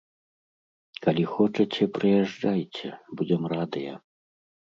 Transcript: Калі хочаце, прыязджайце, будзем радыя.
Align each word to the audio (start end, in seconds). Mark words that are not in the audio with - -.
Калі 1.05 1.23
хочаце, 1.33 1.83
прыязджайце, 1.97 2.89
будзем 3.19 3.41
радыя. 3.57 3.93